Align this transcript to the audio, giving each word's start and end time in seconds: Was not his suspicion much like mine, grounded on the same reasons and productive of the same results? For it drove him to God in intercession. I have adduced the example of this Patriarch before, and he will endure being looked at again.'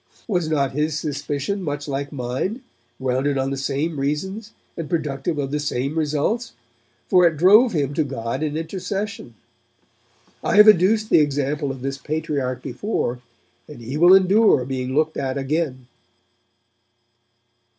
Was 0.27 0.49
not 0.49 0.71
his 0.71 0.97
suspicion 0.97 1.61
much 1.61 1.87
like 1.87 2.11
mine, 2.11 2.63
grounded 2.99 3.37
on 3.37 3.51
the 3.51 3.55
same 3.55 3.99
reasons 3.99 4.51
and 4.75 4.89
productive 4.89 5.37
of 5.37 5.51
the 5.51 5.59
same 5.59 5.95
results? 5.95 6.53
For 7.07 7.27
it 7.27 7.37
drove 7.37 7.73
him 7.73 7.93
to 7.93 8.03
God 8.03 8.41
in 8.41 8.57
intercession. 8.57 9.35
I 10.43 10.55
have 10.55 10.67
adduced 10.67 11.11
the 11.11 11.19
example 11.19 11.69
of 11.69 11.83
this 11.83 11.99
Patriarch 11.99 12.63
before, 12.63 13.19
and 13.67 13.79
he 13.79 13.95
will 13.95 14.15
endure 14.15 14.65
being 14.65 14.95
looked 14.95 15.17
at 15.17 15.37
again.' 15.37 15.85